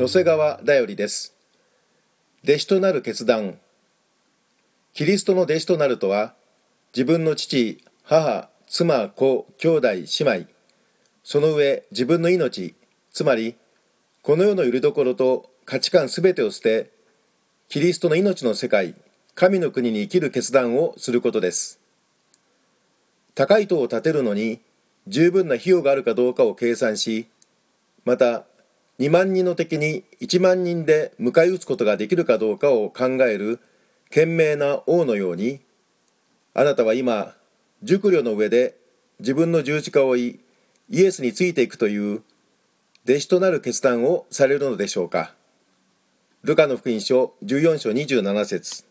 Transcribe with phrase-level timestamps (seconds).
[0.00, 1.34] 野瀬川だよりです。
[2.42, 3.58] 弟子となる決断。
[4.94, 6.32] キリストの弟子となるとは
[6.96, 10.04] 自分の父母妻子兄弟姉
[10.38, 10.46] 妹。
[11.22, 12.74] その上自分の命
[13.12, 13.56] つまり
[14.22, 16.90] この世のいるどころと価値観すべてを捨て
[17.68, 18.94] キリストの命の世界
[19.34, 21.78] 神の国に生きる決断をすることです。
[23.34, 24.60] 高い塔を建てるのに
[25.08, 27.28] 十分な費用があるかどうかを計算し
[28.06, 28.46] また
[29.00, 33.58] 2万人の敵に1万人で迎え撃つことができるかどうかを考える
[34.10, 35.60] 賢明な王のように
[36.52, 37.34] あなたは今
[37.82, 38.76] 熟慮の上で
[39.18, 40.40] 自分の十字架を追い
[40.90, 42.22] イエスについていくという
[43.04, 45.34] 弟子となる決断をされるのでしょうか。
[46.42, 48.89] ルカの福音書14章27節。